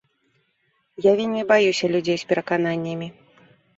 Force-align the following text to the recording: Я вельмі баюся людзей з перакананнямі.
Я 1.05 1.11
вельмі 1.19 1.43
баюся 1.51 1.85
людзей 1.97 2.17
з 2.23 2.33
перакананнямі. 2.33 3.07